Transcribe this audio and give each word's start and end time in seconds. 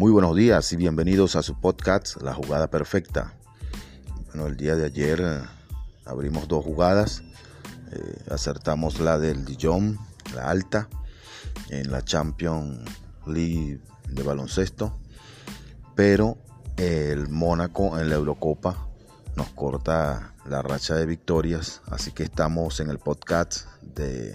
Muy 0.00 0.12
buenos 0.12 0.34
días 0.34 0.72
y 0.72 0.78
bienvenidos 0.78 1.36
a 1.36 1.42
su 1.42 1.60
podcast 1.60 2.22
La 2.22 2.32
Jugada 2.32 2.70
Perfecta. 2.70 3.34
Bueno, 4.28 4.46
el 4.46 4.56
día 4.56 4.74
de 4.74 4.86
ayer 4.86 5.20
eh, 5.20 5.42
abrimos 6.06 6.48
dos 6.48 6.64
jugadas. 6.64 7.22
Eh, 7.92 8.24
acertamos 8.30 8.98
la 8.98 9.18
del 9.18 9.44
Dijon, 9.44 9.98
la 10.34 10.48
alta, 10.48 10.88
en 11.68 11.92
la 11.92 12.02
Champions 12.02 12.80
League 13.26 13.78
de 14.08 14.22
baloncesto. 14.22 14.98
Pero 15.94 16.38
el 16.78 17.28
Mónaco 17.28 18.00
en 18.00 18.08
la 18.08 18.14
Eurocopa 18.14 18.88
nos 19.36 19.50
corta 19.50 20.32
la 20.46 20.62
racha 20.62 20.94
de 20.94 21.04
victorias. 21.04 21.82
Así 21.90 22.12
que 22.12 22.22
estamos 22.22 22.80
en 22.80 22.88
el 22.88 23.00
podcast 23.00 23.66
de 23.82 24.34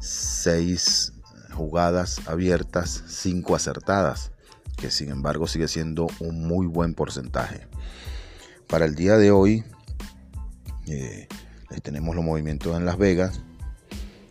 seis 0.00 1.12
jugadas 1.52 2.26
abiertas, 2.26 3.04
cinco 3.08 3.54
acertadas 3.54 4.32
que 4.76 4.90
sin 4.90 5.10
embargo 5.10 5.46
sigue 5.46 5.68
siendo 5.68 6.06
un 6.20 6.46
muy 6.46 6.66
buen 6.66 6.94
porcentaje. 6.94 7.66
Para 8.66 8.84
el 8.84 8.94
día 8.94 9.16
de 9.16 9.30
hoy 9.30 9.64
eh, 10.86 11.28
les 11.70 11.82
tenemos 11.82 12.14
los 12.14 12.24
movimientos 12.24 12.76
en 12.76 12.84
Las 12.84 12.98
Vegas 12.98 13.40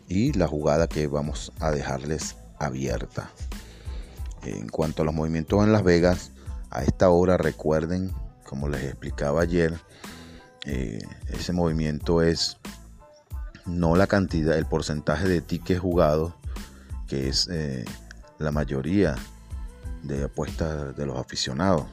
y 0.08 0.34
la 0.34 0.48
jugada 0.48 0.88
que 0.88 1.08
vamos 1.08 1.52
a 1.60 1.72
dejarles 1.72 2.36
abierta. 2.60 3.30
En 4.44 4.70
cuanto 4.70 5.02
a 5.02 5.06
los 5.06 5.14
movimientos 5.14 5.64
en 5.64 5.72
Las 5.72 5.84
Vegas, 5.84 6.32
a 6.70 6.84
esta 6.84 7.10
hora 7.10 7.38
recuerden, 7.38 8.12
como 8.44 8.70
les 8.70 8.84
explicaba 8.84 9.42
ayer, 9.42 9.80
eh, 10.66 11.00
ese 11.30 11.54
movimiento 11.54 12.22
es 12.22 12.58
no 13.66 13.96
la 13.96 14.06
cantidad, 14.06 14.58
el 14.58 14.66
porcentaje 14.66 15.28
de 15.28 15.42
tickets 15.42 15.80
jugados, 15.80 16.34
que 17.08 17.30
es 17.30 17.48
eh, 17.52 17.86
la 18.38 18.52
mayoría 18.52 19.16
de 20.06 20.26
apuestas 20.26 20.96
de 20.96 21.06
los 21.06 21.18
aficionados, 21.18 21.86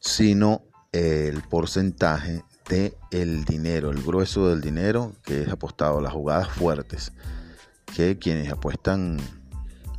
sino 0.00 0.62
el 0.92 1.42
porcentaje 1.42 2.44
de 2.68 2.96
el 3.10 3.44
dinero, 3.44 3.90
el 3.90 4.02
grueso 4.02 4.48
del 4.48 4.60
dinero 4.60 5.12
que 5.24 5.42
es 5.42 5.48
apostado 5.48 6.00
las 6.00 6.12
jugadas 6.12 6.48
fuertes, 6.48 7.12
que 7.94 8.18
quienes 8.18 8.50
apuestan 8.50 9.18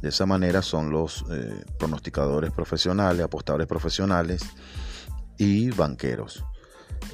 de 0.02 0.10
esa 0.10 0.26
manera 0.26 0.62
son 0.62 0.90
los 0.90 1.26
eh, 1.32 1.64
pronosticadores 1.80 2.52
profesionales, 2.52 3.24
apostadores 3.24 3.68
profesionales 3.68 4.44
y 5.38 5.70
banqueros. 5.70 6.44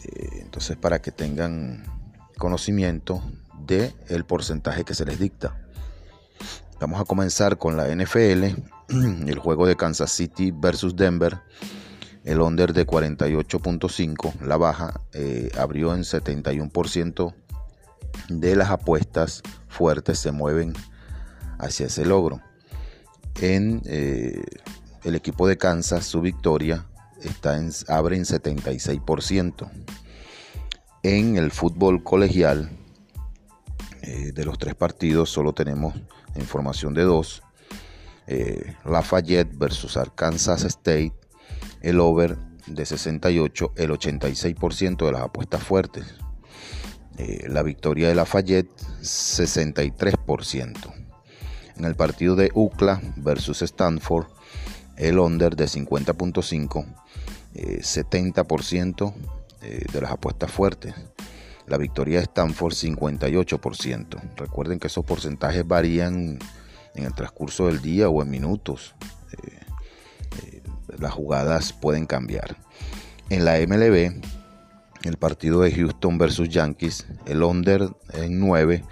Eh, 0.05 0.39
entonces, 0.41 0.75
para 0.75 1.01
que 1.01 1.11
tengan 1.11 1.83
conocimiento 2.37 3.21
de 3.59 3.93
el 4.07 4.25
porcentaje 4.25 4.83
que 4.85 4.95
se 4.95 5.05
les 5.05 5.19
dicta. 5.19 5.55
Vamos 6.79 7.01
a 7.01 7.03
comenzar 7.03 7.57
con 7.57 7.75
la 7.75 7.93
NFL, 7.93 8.45
el 9.27 9.39
juego 9.39 9.67
de 9.67 9.75
Kansas 9.75 10.11
City 10.11 10.51
versus 10.51 10.95
Denver. 10.95 11.41
El 12.23 12.39
under 12.39 12.71
de 12.73 12.87
48.5, 12.87 14.39
la 14.41 14.55
baja, 14.55 15.01
eh, 15.11 15.51
abrió 15.57 15.93
en 15.93 16.01
71% 16.01 17.33
de 18.29 18.55
las 18.55 18.69
apuestas 18.69 19.41
fuertes 19.67 20.19
se 20.19 20.31
mueven 20.31 20.73
hacia 21.57 21.87
ese 21.87 22.05
logro. 22.05 22.41
En 23.41 23.81
eh, 23.85 24.43
el 25.03 25.15
equipo 25.15 25.47
de 25.47 25.57
Kansas, 25.57 26.05
su 26.05 26.21
victoria 26.21 26.85
está 27.21 27.59
abre 27.89 28.15
en 28.15 28.23
76%. 28.23 29.69
En 31.03 31.37
el 31.37 31.51
fútbol 31.51 32.03
colegial, 32.03 32.69
eh, 34.09 34.31
de 34.33 34.43
los 34.43 34.57
tres 34.57 34.73
partidos, 34.73 35.29
solo 35.29 35.53
tenemos 35.53 35.93
información 36.35 36.95
de 36.95 37.03
dos. 37.03 37.43
Eh, 38.25 38.75
Lafayette 38.83 39.55
versus 39.55 39.97
Arkansas 39.97 40.63
State, 40.63 41.13
el 41.81 41.99
over 41.99 42.35
de 42.65 42.87
68, 42.87 43.73
el 43.75 43.91
86% 43.91 45.05
de 45.05 45.11
las 45.11 45.21
apuestas 45.21 45.61
fuertes. 45.61 46.15
Eh, 47.19 47.45
la 47.49 47.61
victoria 47.61 48.07
de 48.07 48.15
Lafayette, 48.15 48.71
63%. 49.01 50.91
En 51.77 51.85
el 51.85 51.93
partido 51.95 52.35
de 52.35 52.49
UCLA 52.55 52.99
versus 53.17 53.61
Stanford, 53.61 54.25
el 54.97 55.19
under 55.19 55.55
de 55.55 55.65
50.5, 55.65 56.95
70% 57.53 59.13
eh, 59.61 59.85
de 59.93 60.01
las 60.01 60.11
apuestas 60.11 60.51
fuertes. 60.51 60.95
La 61.69 61.77
victoria 61.77 62.17
de 62.17 62.23
Stanford 62.23 62.73
58%. 62.73 64.35
Recuerden 64.35 64.79
que 64.79 64.87
esos 64.87 65.05
porcentajes 65.05 65.65
varían 65.67 66.39
en 66.95 67.05
el 67.05 67.13
transcurso 67.13 67.67
del 67.67 67.81
día 67.81 68.09
o 68.09 68.21
en 68.23 68.29
minutos. 68.29 68.95
Eh, 69.31 69.59
eh, 70.43 70.63
las 70.97 71.13
jugadas 71.13 71.73
pueden 71.73 72.07
cambiar. 72.07 72.57
En 73.29 73.45
la 73.45 73.59
MLB, 73.59 74.21
el 75.03 75.17
partido 75.17 75.61
de 75.61 75.71
Houston 75.71 76.17
versus 76.17 76.49
Yankees, 76.49 77.05
el 77.25 77.43
under 77.43 77.89
en 78.13 78.39
9, 78.39 78.83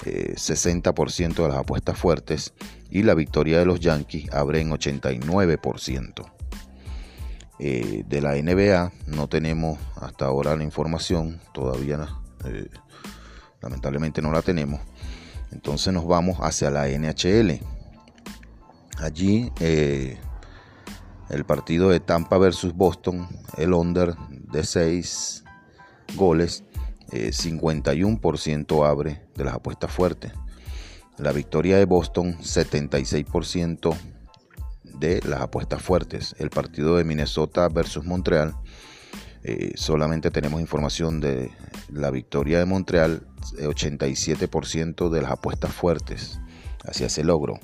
60% 0.00 1.38
eh, 1.38 1.42
de 1.42 1.48
las 1.48 1.58
apuestas 1.58 1.98
fuertes 1.98 2.54
y 2.90 3.02
la 3.02 3.14
victoria 3.14 3.58
de 3.58 3.66
los 3.66 3.80
Yankees 3.80 4.32
abre 4.32 4.60
en 4.60 4.70
89%. 4.70 6.33
Eh, 7.66 8.04
de 8.06 8.20
la 8.20 8.34
NBA 8.34 8.92
no 9.06 9.26
tenemos 9.26 9.78
hasta 9.96 10.26
ahora 10.26 10.54
la 10.54 10.64
información, 10.64 11.40
todavía 11.54 12.10
eh, 12.44 12.68
lamentablemente 13.62 14.20
no 14.20 14.32
la 14.32 14.42
tenemos. 14.42 14.82
Entonces 15.50 15.90
nos 15.94 16.06
vamos 16.06 16.36
hacia 16.40 16.70
la 16.70 16.88
NHL. 16.88 17.58
Allí 18.98 19.50
eh, 19.60 20.18
el 21.30 21.46
partido 21.46 21.88
de 21.88 22.00
Tampa 22.00 22.36
versus 22.36 22.74
Boston, 22.74 23.26
el 23.56 23.72
under 23.72 24.14
de 24.28 24.62
6 24.62 25.44
goles, 26.16 26.64
51% 27.12 28.86
abre 28.86 29.26
de 29.36 29.44
las 29.44 29.54
apuestas 29.54 29.90
fuertes. 29.90 30.32
La 31.16 31.32
victoria 31.32 31.78
de 31.78 31.86
Boston, 31.86 32.36
76% 32.42 33.96
de 34.98 35.20
las 35.24 35.40
apuestas 35.40 35.82
fuertes. 35.82 36.34
El 36.38 36.50
partido 36.50 36.96
de 36.96 37.04
Minnesota 37.04 37.68
versus 37.68 38.04
Montreal. 38.04 38.54
Eh, 39.42 39.72
solamente 39.76 40.30
tenemos 40.30 40.60
información 40.60 41.20
de 41.20 41.50
la 41.92 42.10
victoria 42.10 42.58
de 42.58 42.64
Montreal, 42.64 43.26
87% 43.58 45.10
de 45.10 45.22
las 45.22 45.32
apuestas 45.32 45.72
fuertes 45.72 46.40
hacia 46.84 47.06
ese 47.06 47.24
logro. 47.24 47.60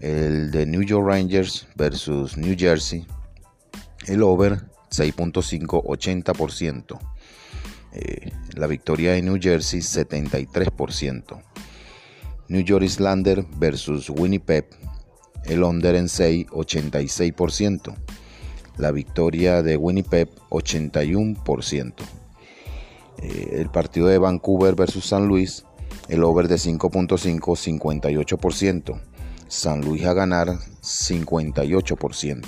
El 0.00 0.50
de 0.50 0.66
New 0.66 0.82
York 0.82 1.06
Rangers 1.06 1.66
versus 1.74 2.36
New 2.36 2.54
Jersey, 2.58 3.06
el 4.06 4.22
over 4.22 4.62
6.5, 4.90 5.82
80%. 5.84 6.98
Eh, 7.92 8.30
la 8.54 8.66
victoria 8.66 9.12
de 9.12 9.22
New 9.22 9.38
Jersey, 9.40 9.80
73%. 9.80 11.42
New 12.48 12.62
York 12.62 12.84
Islander 12.84 13.44
versus 13.56 14.10
Winnipeg, 14.10 14.66
el 15.44 15.62
under 15.62 15.94
en 15.94 16.08
6, 16.08 16.46
86%. 16.48 17.94
La 18.76 18.90
victoria 18.92 19.62
de 19.62 19.76
Winnipeg, 19.76 20.28
81%. 20.50 21.94
Eh, 23.18 23.56
el 23.60 23.68
partido 23.70 24.06
de 24.08 24.18
Vancouver 24.18 24.74
versus 24.74 25.06
San 25.06 25.26
Luis, 25.26 25.64
el 26.08 26.24
over 26.24 26.48
de 26.48 26.56
5.5, 26.56 27.40
58%. 27.40 29.00
San 29.48 29.80
Luis 29.82 30.04
a 30.06 30.14
ganar, 30.14 30.48
58%. 30.82 32.44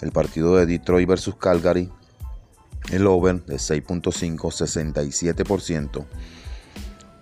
El 0.00 0.12
partido 0.12 0.56
de 0.56 0.66
Detroit 0.66 1.06
versus 1.06 1.36
Calgary, 1.36 1.90
el 2.90 3.06
over 3.06 3.44
de 3.44 3.56
6.5, 3.56 4.38
67%. 4.38 6.06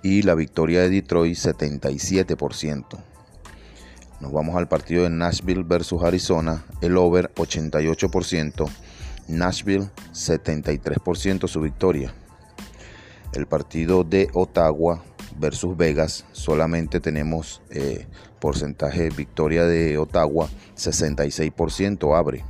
Y 0.03 0.23
la 0.23 0.35
victoria 0.35 0.83
de 0.83 0.91
Detroit, 0.91 1.37
77%. 1.37 2.99
Nos 4.21 4.33
vamos 4.33 4.57
al 4.57 4.67
partido 4.67 5.05
de 5.05 5.11
Nashville 5.11 5.63
versus 5.63 6.03
Arizona. 6.03 6.65
El 6.81 6.97
over 6.97 7.33
88%. 7.35 8.69
Nashville 9.29 9.91
73% 10.13 11.47
su 11.47 11.61
victoria. 11.61 12.13
El 13.33 13.47
partido 13.47 14.03
de 14.03 14.29
Ottawa 14.33 15.05
versus 15.39 15.77
Vegas. 15.77 16.25
Solamente 16.33 16.99
tenemos 16.99 17.63
eh, 17.71 18.07
porcentaje 18.41 19.11
victoria 19.11 19.65
de 19.65 19.99
Ottawa 19.99 20.49
66% 20.77 22.17
abre. 22.17 22.45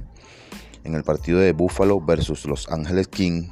En 0.84 0.94
el 0.94 1.04
partido 1.04 1.38
de 1.38 1.52
Buffalo 1.52 2.00
versus 2.00 2.46
Los 2.46 2.70
Ángeles 2.70 3.08
King. 3.08 3.50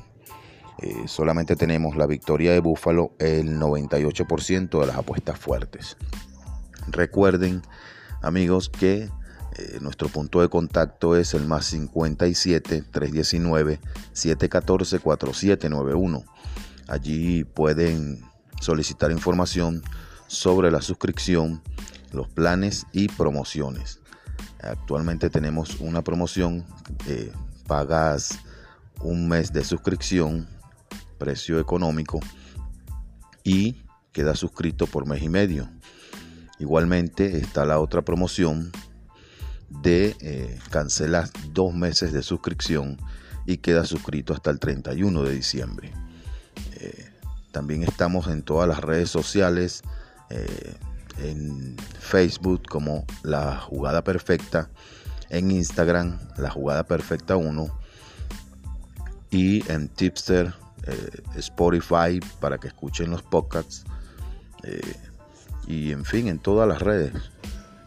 Eh, 0.81 1.03
solamente 1.07 1.55
tenemos 1.55 1.97
la 1.97 2.07
victoria 2.07 2.53
de 2.53 2.61
Buffalo 2.61 3.13
el 3.19 3.59
98% 3.59 4.81
de 4.81 4.87
las 4.87 4.97
apuestas 4.97 5.39
fuertes. 5.39 5.99
Recuerden 6.89 7.63
amigos 8.27 8.69
que 8.69 9.09
eh, 9.59 9.79
nuestro 9.81 10.09
punto 10.09 10.41
de 10.41 10.49
contacto 10.49 11.17
es 11.17 11.33
el 11.35 11.47
más 11.47 11.67
57 11.67 12.83
319 12.91 13.81
714 14.13 14.99
4791. 14.99 16.25
Allí 16.89 17.45
pueden 17.45 18.23
solicitar 18.61 19.11
información 19.11 19.83
sobre 20.27 20.71
la 20.71 20.83
suscripción, 20.83 21.63
los 22.13 22.29
planes 22.29 22.87
y 22.93 23.09
promociones. 23.09 24.01
Actualmente 24.61 25.31
tenemos 25.31 25.81
una 25.81 26.03
promoción, 26.03 26.65
eh, 27.07 27.33
pagas 27.67 28.39
un 29.01 29.29
mes 29.29 29.53
de 29.53 29.65
suscripción, 29.65 30.49
precio 31.19 31.61
económico, 31.61 32.21
y 33.45 33.85
queda 34.13 34.35
suscrito 34.35 34.87
por 34.87 35.07
mes 35.07 35.23
y 35.23 35.29
medio. 35.29 35.69
Igualmente 36.59 37.39
está 37.39 37.65
la 37.65 37.79
otra 37.81 38.03
promoción 38.03 38.73
de 39.69 40.17
eh, 40.21 40.59
cancelar 40.71 41.29
dos 41.51 41.75
meses 41.75 42.13
de 42.13 42.23
suscripción 42.23 42.97
y 43.45 43.59
queda 43.59 43.85
suscrito 43.85 44.33
hasta 44.33 44.51
el 44.51 44.59
31 44.59 45.23
de 45.23 45.35
diciembre. 45.35 45.93
Eh, 46.75 47.11
también 47.53 47.83
estamos 47.83 48.29
en 48.29 48.43
todas 48.43 48.69
las 48.69 48.81
redes 48.81 49.11
sociales, 49.11 49.83
eh, 50.31 50.75
en 51.19 51.77
Facebook 52.01 52.63
como 52.69 53.05
La 53.23 53.59
Jugada 53.59 54.03
Perfecta, 54.03 54.71
en 55.29 55.51
Instagram 55.51 56.19
La 56.37 56.51
Jugada 56.51 56.85
Perfecta 56.85 57.37
1 57.37 57.81
y 59.31 59.71
en 59.71 59.89
Tipster, 59.89 60.55
Spotify 61.35 62.21
para 62.39 62.59
que 62.59 62.69
escuchen 62.69 63.11
los 63.11 63.21
podcasts 63.21 63.85
y 65.67 65.93
en 65.93 66.05
fin 66.05 66.29
en 66.29 66.39
todas 66.39 66.69
las 66.69 66.81
redes 66.81 67.13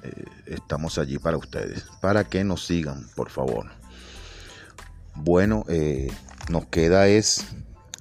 eh, 0.03 0.25
estamos 0.45 0.97
allí 0.97 1.17
para 1.17 1.37
ustedes, 1.37 1.85
para 2.01 2.23
que 2.23 2.43
nos 2.43 2.65
sigan, 2.65 3.07
por 3.15 3.29
favor. 3.29 3.67
Bueno, 5.15 5.65
eh, 5.67 6.11
nos 6.49 6.65
queda 6.67 7.07
es 7.07 7.45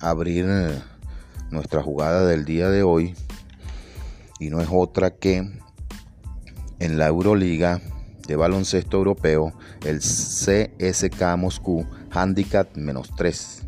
abrir 0.01 0.47
eh, 0.49 0.81
nuestra 1.51 1.83
jugada 1.83 2.27
del 2.27 2.45
día 2.45 2.71
de 2.71 2.83
hoy 2.83 3.15
y 4.39 4.51
no 4.51 4.61
es 4.61 4.69
otra 4.71 5.11
que 5.11 5.51
en 6.79 6.99
la 6.99 7.09
Euroliga 7.09 7.81
de 8.29 8.37
baloncesto 8.37 8.99
europeo, 8.99 9.53
el 9.85 10.01
CSK 10.01 11.37
Moscú 11.37 11.87
Handicap 12.11 12.77
menos 12.77 13.11
3. 13.17 13.63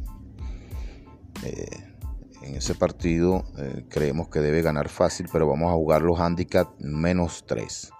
En 2.42 2.56
ese 2.56 2.74
partido 2.74 3.44
creemos 3.88 4.28
que 4.28 4.40
debe 4.40 4.62
ganar 4.62 4.88
fácil, 4.88 5.28
pero 5.32 5.46
vamos 5.46 5.70
a 5.70 5.74
jugar 5.74 6.02
los 6.02 6.18
handicap 6.18 6.68
menos 6.78 7.44
3. 7.46 7.90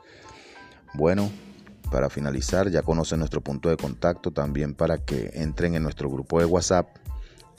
Bueno, 0.94 1.30
para 1.90 2.08
finalizar, 2.08 2.70
ya 2.70 2.82
conocen 2.82 3.18
nuestro 3.18 3.40
punto 3.40 3.68
de 3.68 3.76
contacto 3.76 4.30
también 4.30 4.74
para 4.74 4.98
que 4.98 5.30
entren 5.34 5.74
en 5.74 5.82
nuestro 5.82 6.08
grupo 6.08 6.38
de 6.38 6.46
WhatsApp 6.46 6.88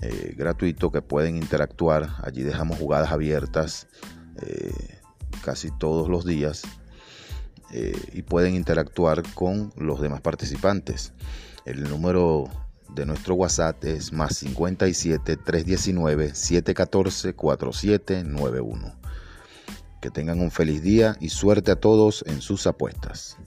eh, 0.01 0.33
gratuito 0.35 0.91
que 0.91 1.01
pueden 1.01 1.35
interactuar. 1.35 2.09
Allí 2.23 2.41
dejamos 2.41 2.79
jugadas 2.79 3.11
abiertas 3.11 3.87
eh, 4.41 4.73
casi 5.43 5.69
todos 5.77 6.09
los 6.09 6.25
días 6.25 6.63
eh, 7.71 7.95
y 8.13 8.23
pueden 8.23 8.55
interactuar 8.55 9.21
con 9.33 9.71
los 9.75 10.01
demás 10.01 10.21
participantes. 10.21 11.13
El 11.65 11.83
número 11.83 12.45
de 12.93 13.05
nuestro 13.05 13.35
WhatsApp 13.35 13.83
es 13.85 14.11
más 14.11 14.37
57 14.37 15.37
319 15.37 16.35
714 16.35 17.33
4791. 17.33 18.93
Que 20.01 20.09
tengan 20.09 20.39
un 20.39 20.51
feliz 20.51 20.81
día 20.81 21.15
y 21.19 21.29
suerte 21.29 21.71
a 21.71 21.75
todos 21.75 22.23
en 22.27 22.41
sus 22.41 22.67
apuestas. 22.67 23.37